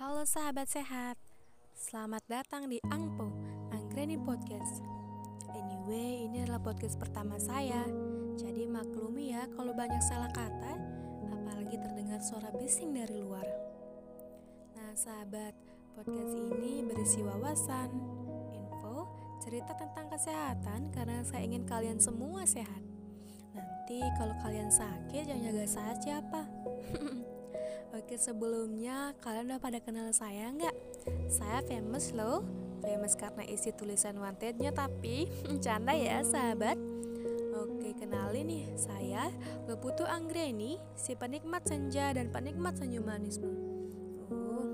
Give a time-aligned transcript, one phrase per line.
[0.00, 1.20] Halo sahabat sehat,
[1.76, 3.28] selamat datang di Angpo,
[3.68, 4.80] Anggreni Podcast.
[5.52, 7.84] Anyway, ini adalah podcast pertama saya,
[8.32, 10.72] jadi maklumi ya kalau banyak salah kata,
[11.28, 13.44] apalagi terdengar suara bising dari luar.
[14.72, 15.52] Nah sahabat,
[15.92, 17.92] podcast ini berisi wawasan,
[18.56, 19.04] info,
[19.44, 22.80] cerita tentang kesehatan karena saya ingin kalian semua sehat.
[23.52, 26.40] Nanti kalau kalian sakit jangan jaga saya siapa.
[28.00, 30.72] Oke sebelumnya kalian udah pada kenal saya nggak?
[31.28, 32.40] Saya famous loh
[32.80, 35.28] Famous karena isi tulisan wantednya tapi
[35.64, 36.80] canda ya sahabat
[37.60, 39.28] Oke kenalin nih saya
[39.68, 43.52] Beputu Anggreni Si penikmat senja dan penikmat senyum manismu
[44.32, 44.68] uh.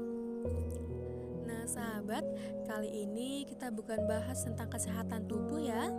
[1.51, 2.23] Nah sahabat
[2.71, 5.91] kali ini kita bukan bahas tentang kesehatan tubuh ya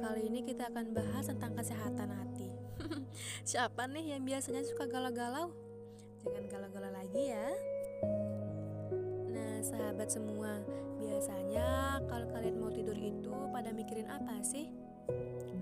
[0.00, 2.48] Kali ini kita akan bahas tentang kesehatan hati
[3.52, 5.61] Siapa nih yang biasanya suka galau-galau?
[6.22, 7.50] Jangan galau-galau lagi ya.
[9.26, 10.62] Nah, sahabat semua,
[11.02, 14.70] biasanya kalau kalian mau tidur itu pada mikirin apa sih?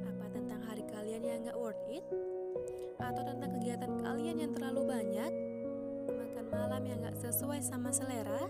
[0.04, 2.04] Apa tentang hari kalian yang gak worth it?
[3.00, 5.32] Atau tentang kegiatan kalian yang terlalu banyak?
[6.12, 8.44] Makan malam yang gak sesuai sama selera?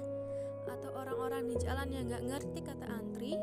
[0.66, 3.38] Atau orang-orang di jalan yang gak ngerti kata antri?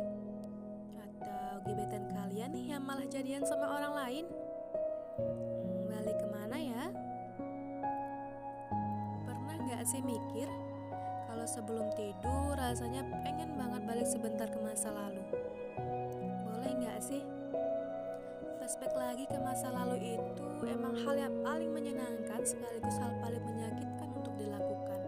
[1.00, 4.26] Atau gebetan kalian yang malah jadian sama orang lain?
[9.88, 10.52] Sih mikir
[11.32, 15.24] kalau sebelum tidur rasanya pengen banget balik sebentar ke masa lalu?
[16.44, 17.24] Boleh gak sih?
[18.60, 24.12] Flashback lagi ke masa lalu itu emang hal yang paling menyenangkan sekaligus hal paling menyakitkan
[24.12, 25.00] untuk dilakukan.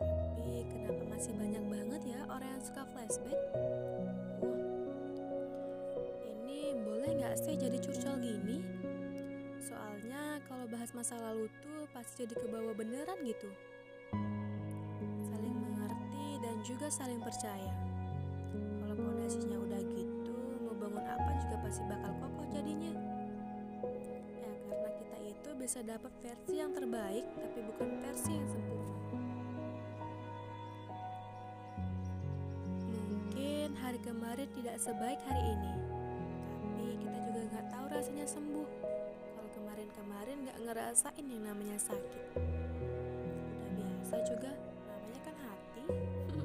[0.00, 3.40] Tapi kenapa masih banyak banget ya orang yang suka flashback?
[6.24, 8.64] Ini boleh gak sih jadi curcol gini?
[9.60, 10.21] Soalnya
[10.52, 13.48] kalau bahas masa lalu tuh pasti jadi kebawa beneran gitu.
[15.24, 17.72] Saling mengerti dan juga saling percaya.
[18.84, 20.36] Kalau pondasinya udah gitu,
[20.68, 22.92] mau bangun apa juga pasti bakal kokoh jadinya.
[24.36, 28.96] Ya karena kita itu bisa dapat versi yang terbaik tapi bukan versi yang sempurna.
[32.92, 35.74] Mungkin hari kemarin tidak sebaik hari ini,
[36.60, 38.81] tapi kita juga nggak tahu rasanya sembuh
[39.92, 42.24] kemarin-kemarin gak ngerasain yang namanya sakit.
[42.32, 44.50] Udah biasa juga
[44.88, 45.84] namanya kan hati.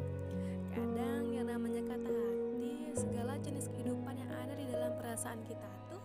[0.75, 6.01] Kadang yang namanya kata hati Segala jenis kehidupan yang ada di dalam perasaan kita tuh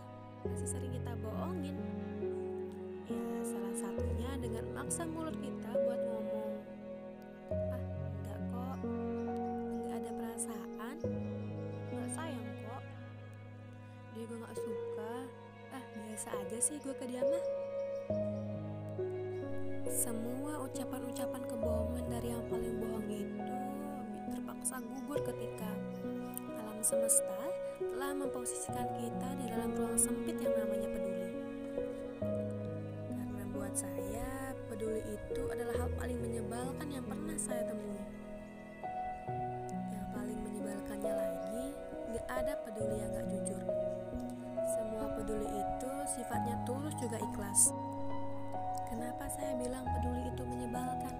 [0.47, 1.77] Masih sering kita bohongin.
[3.11, 6.55] Ya salah satunya dengan maksa mulut kita buat ngomong
[7.51, 10.97] Ah enggak kok Enggak ada perasaan.
[11.91, 12.83] Enggak sayang kok.
[14.15, 14.92] Dia gue gak suka
[16.23, 17.45] biasa aja sih gue ke dia mah.
[19.91, 23.43] Semua ucapan-ucapan kebohongan dari yang paling bohong itu
[24.31, 25.67] terpaksa gugur ketika
[26.63, 27.43] alam semesta
[27.75, 31.35] telah memposisikan kita di dalam ruang sempit yang namanya peduli.
[33.11, 37.99] Karena buat saya peduli itu adalah hal paling menyebalkan yang pernah saya temui.
[39.91, 41.65] Yang paling menyebalkannya lagi
[42.15, 43.27] gak ada peduli yang gak
[47.03, 47.75] juga ikhlas.
[48.87, 51.11] Kenapa saya bilang peduli itu menyebalkan?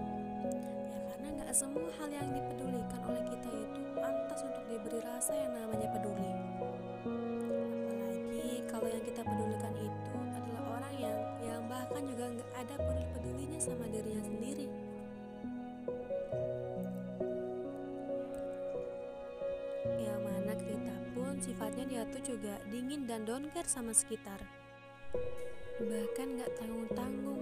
[0.87, 5.51] Ya karena nggak semua hal yang dipedulikan oleh kita itu pantas untuk diberi rasa yang
[5.51, 6.31] namanya peduli.
[7.03, 13.05] Apalagi kalau yang kita pedulikan itu adalah orang yang yang bahkan juga nggak ada peduli
[13.11, 14.67] pedulinya sama dirinya sendiri.
[19.99, 24.62] Yang mana kita pun sifatnya dia tuh juga dingin dan don't care sama sekitar.
[25.81, 27.41] Bahkan gak tanggung-tanggung.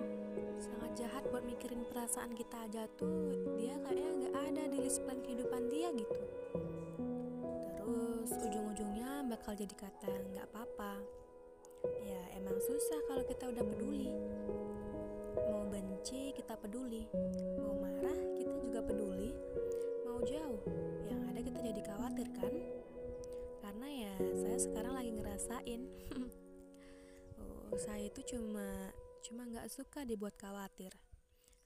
[0.62, 5.19] Sangat jahat buat mikirin perasaan kita aja tuh dia kayaknya gak ada di list plan
[5.19, 6.22] kehidupan dia gitu.
[7.75, 11.02] Terus ujung-ujungnya bakal jadi kata gak apa-apa.
[12.06, 14.14] Ya emang susah kalau kita udah peduli.
[15.52, 17.08] Mau benci kita peduli,
[17.59, 19.31] mau marah kita juga peduli,
[20.07, 20.60] mau jauh
[21.10, 22.54] yang ada kita jadi khawatir kan?
[23.62, 25.81] karena ya saya sekarang lagi ngerasain
[27.79, 28.91] saya itu cuma
[29.21, 30.91] cuma nggak suka dibuat khawatir.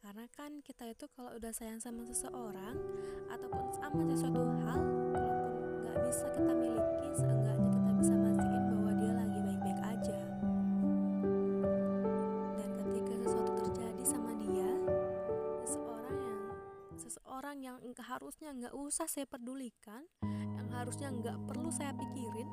[0.06, 2.78] Karena kan kita itu kalau udah sayang sama seseorang
[3.26, 9.14] ataupun sama sesuatu hal walaupun nggak bisa kita miliki seenggaknya kita bisa mastiin bahwa dia
[9.18, 10.20] lagi baik-baik aja.
[12.54, 14.70] Dan ketika sesuatu terjadi sama dia
[15.66, 16.42] seseorang yang
[17.02, 20.06] seseorang yang harusnya nggak usah saya pedulikan
[20.54, 22.46] yang harusnya nggak perlu saya pikirin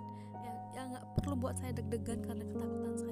[0.72, 3.11] yang nggak perlu buat saya deg-degan karena ketakutan saya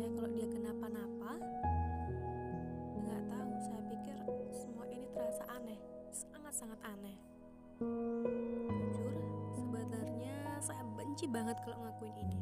[11.21, 12.41] benci banget kalau ngakuin ini.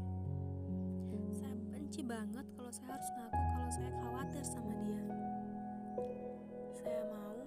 [1.34, 5.02] Saya benci banget kalau saya harus ngaku kalau saya khawatir sama dia.
[6.78, 7.42] Saya mau,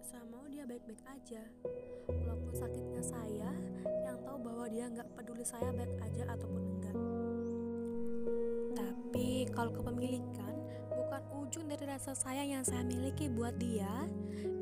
[0.00, 1.44] saya mau dia baik-baik aja.
[2.08, 3.52] Walaupun sakitnya saya
[4.08, 6.96] yang tahu bahwa dia nggak peduli saya baik aja ataupun enggak.
[8.72, 10.54] Tapi kalau kepemilikan
[10.88, 14.08] bukan ujung dari rasa sayang yang saya miliki buat dia,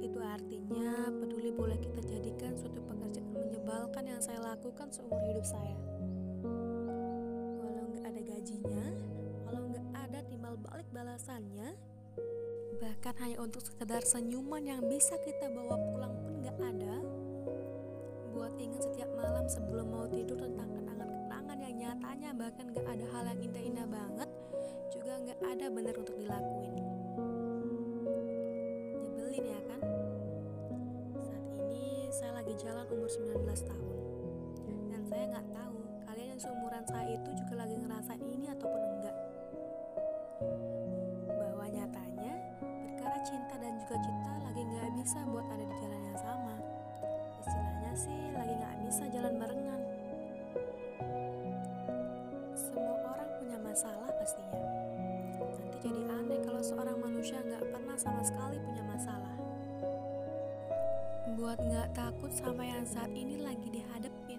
[0.03, 1.15] itu artinya
[1.47, 5.79] peduli boleh kita jadikan suatu pekerjaan menyebalkan yang saya lakukan seumur hidup saya.
[7.63, 8.87] Walau nggak ada gajinya,
[9.47, 11.79] walau nggak ada timbal balik balasannya,
[12.83, 16.95] bahkan hanya untuk sekedar senyuman yang bisa kita bawa pulang pun nggak ada.
[18.35, 23.23] Buat ingat setiap malam sebelum mau tidur tentang kenangan-kenangan yang nyatanya bahkan nggak ada hal
[23.31, 24.31] yang indah-indah banget,
[24.91, 26.86] juga nggak ada benar untuk dilakuin.
[33.07, 33.97] Umur 19 tahun.
[34.91, 35.79] Dan saya nggak tahu
[36.11, 39.17] kalian yang seumuran saya itu juga lagi ngerasain ini ataupun enggak.
[41.31, 46.19] Bahwa nyatanya perkara cinta dan juga cinta lagi nggak bisa buat ada di jalan yang
[46.19, 46.55] sama.
[47.47, 49.81] Istilahnya sih lagi nggak bisa jalan barengan.
[52.59, 54.67] Semua orang punya masalah pastinya.
[55.63, 58.56] Nanti jadi aneh kalau seorang manusia nggak pernah sama sekali
[62.07, 64.39] takut sama yang saat ini lagi dihadepin.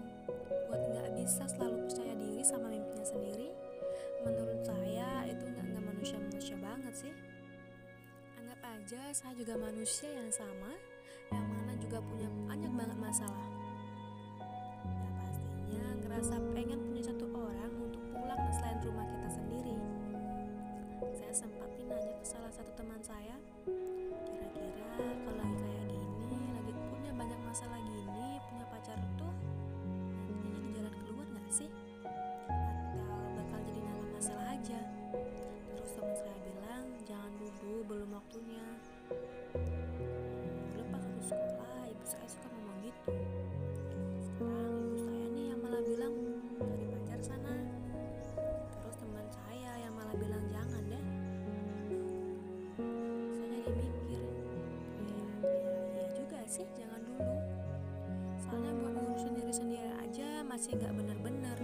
[0.71, 3.51] Buat nggak bisa selalu percaya diri sama mimpinya sendiri.
[4.23, 7.13] Menurut saya itu nggak nggak manusia-manusia banget sih.
[8.39, 10.79] Anggap aja saya juga manusia yang sama,
[11.35, 13.47] yang mana juga punya banyak banget masalah.
[14.39, 19.75] Ya pastinya ngerasa pengen punya satu orang untuk pulang ke selain rumah kita sendiri.
[21.19, 23.35] Saya sempat nanya ke salah satu teman saya,
[60.57, 61.57] masih nggak bener-bener,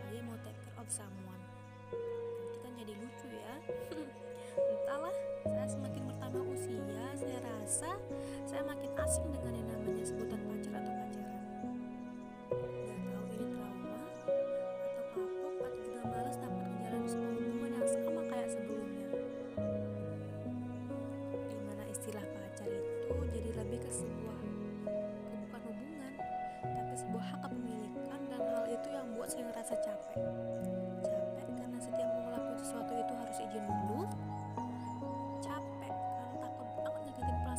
[0.00, 1.42] apalagi mau take care of someone.
[1.92, 3.54] Nanti kan jadi lucu ya.
[4.72, 7.92] Entahlah, saya semakin bertambah usia, saya rasa
[8.48, 9.53] saya makin asing dengan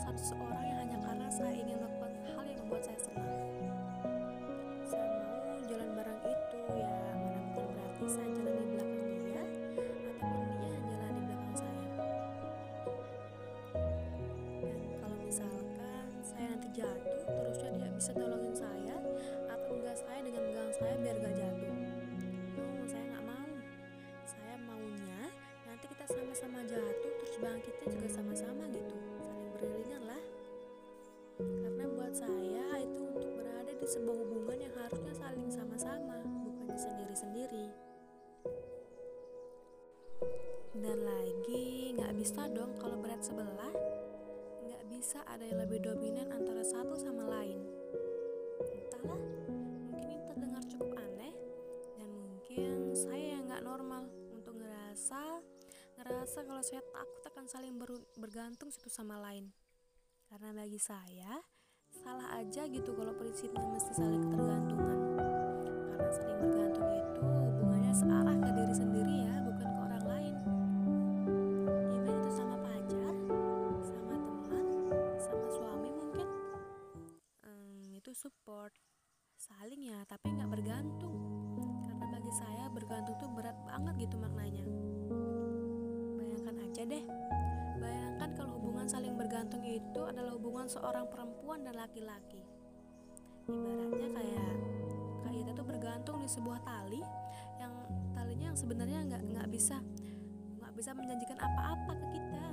[0.06, 3.42] perasaan seseorang yang hanya karena saya ingin melakukan hal yang membuat saya senang.
[4.86, 10.46] Saya mau jalan bareng itu ya mana bukan berarti saya jalan di belakang dia ataupun
[10.62, 11.86] dia yang jalan di belakang saya.
[14.62, 18.96] Dan kalau misalkan saya nanti jatuh terusnya dia bisa nolongin saya
[19.50, 21.76] atau enggak saya dengan megang saya biar gak jatuh.
[22.86, 23.50] Saya nggak mau.
[24.30, 25.22] Saya maunya
[25.66, 28.70] nanti kita sama-sama jatuh terus bangkitnya juga sama-sama
[33.96, 37.72] sebuah hubungan yang harusnya saling sama-sama, bukannya sendiri-sendiri.
[40.76, 43.72] Dan lagi nggak bisa dong kalau berat sebelah,
[44.68, 47.64] nggak bisa ada yang lebih dominan antara satu sama lain.
[48.68, 49.22] Entahlah,
[49.64, 51.32] mungkin ini terdengar cukup aneh
[51.96, 55.40] dan mungkin saya yang nggak normal untuk ngerasa
[55.96, 59.56] ngerasa kalau saya takut akan saling ber- bergantung satu sama lain.
[60.28, 61.55] Karena bagi saya
[62.06, 65.18] salah aja gitu kalau prinsipnya mesti saling ketergantungan.
[65.90, 70.36] Karena saling bergantung itu hubungannya searah ke diri sendiri ya, bukan ke orang lain.
[71.98, 73.16] Even itu sama pacar,
[73.82, 74.66] sama teman,
[75.18, 76.28] sama suami mungkin.
[77.42, 78.78] Hmm, itu support
[79.34, 81.18] saling ya, tapi nggak bergantung.
[81.90, 84.62] Karena bagi saya bergantung tuh berat banget gitu maknanya.
[86.22, 87.04] Bayangkan aja deh,
[87.82, 92.42] bayangkan kalau hubungan saling bergantung itu adalah hubungan seorang perempuan dan laki-laki.
[93.46, 94.54] Ibaratnya kayak
[95.24, 97.02] kayak kita tuh bergantung di sebuah tali
[97.62, 97.74] yang
[98.18, 99.78] talinya yang sebenarnya nggak nggak bisa
[100.60, 102.46] nggak bisa menjanjikan apa-apa ke kita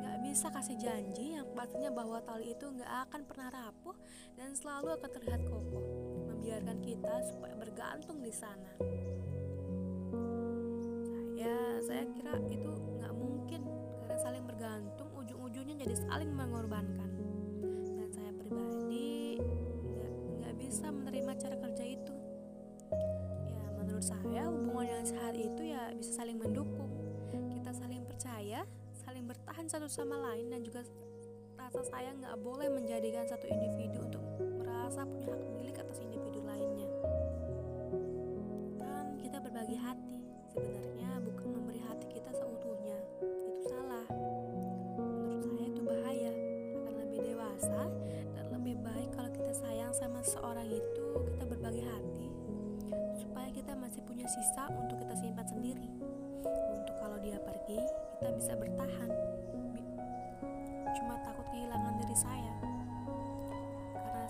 [0.00, 3.96] nggak bisa kasih janji yang pastinya bahwa tali itu nggak akan pernah rapuh
[4.34, 5.84] dan selalu akan terlihat kokoh,
[6.32, 8.72] membiarkan kita supaya bergantung di sana.
[11.44, 13.68] Saya, saya kira itu nggak mungkin
[14.00, 17.03] karena saling bergantung ujung-ujungnya jadi saling mengorbankan.
[25.14, 26.90] Sehat itu ya bisa saling mendukung.
[27.30, 28.66] Kita saling percaya,
[29.06, 30.82] saling bertahan satu sama lain dan juga
[31.54, 34.22] rasa sayang nggak boleh menjadikan satu individu untuk
[34.58, 36.90] merasa punya hak milik atas individu lainnya.
[38.82, 40.13] Kan kita berbagi hati,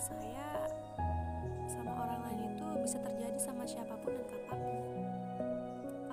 [0.05, 0.69] saya
[1.65, 4.85] sama orang lain itu bisa terjadi sama siapa pun dan kapan pun.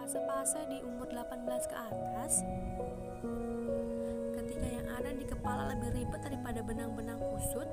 [0.01, 2.41] Fase-fase di umur 18 ke atas
[4.33, 7.69] ketika yang ada di kepala lebih ribet daripada benang-benang kusut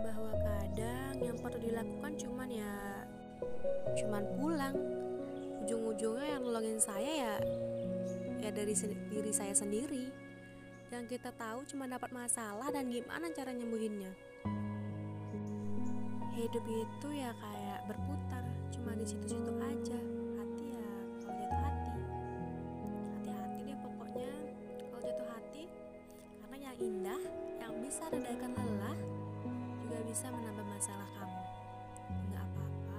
[0.00, 2.74] bahwa kadang yang perlu dilakukan cuman ya
[4.00, 4.76] cuman pulang.
[5.68, 7.34] Ujung-ujungnya yang nolongin saya ya
[8.40, 8.72] ya dari
[9.12, 10.08] diri saya sendiri.
[10.88, 14.08] Yang kita tahu cuma dapat masalah dan gimana cara nyembuhinnya
[16.38, 19.98] hidup itu ya kayak berputar cuma di situ-situ aja.
[20.38, 20.86] Hati ya
[21.18, 21.92] kalau jatuh hati.
[23.18, 24.30] Hati-hati deh pokoknya
[24.78, 25.64] kalau jatuh hati
[26.38, 27.22] karena yang indah
[27.58, 28.98] yang bisa redakan lelah
[29.82, 31.42] juga bisa menambah masalah kamu.
[32.30, 32.98] Nggak apa-apa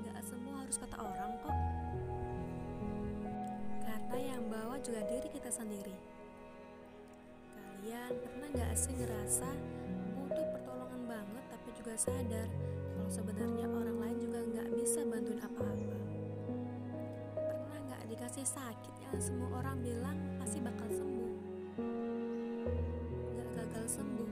[0.00, 1.58] nggak semua harus kata orang kok.
[3.84, 5.92] Karena yang bawa juga diri kita sendiri.
[7.52, 9.83] Kalian pernah nggak sih ngerasa
[11.94, 12.50] juga sadar
[12.90, 15.94] kalau sebenarnya orang lain juga nggak bisa bantuin apa-apa.
[17.38, 21.34] Pernah nggak dikasih sakit yang semua orang bilang pasti bakal sembuh?
[23.30, 24.23] Nggak gagal sembuh